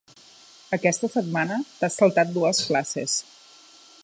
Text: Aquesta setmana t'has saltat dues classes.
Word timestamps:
Aquesta 0.77 1.09
setmana 1.17 1.59
t'has 1.75 2.01
saltat 2.03 2.35
dues 2.39 2.67
classes. 2.71 3.23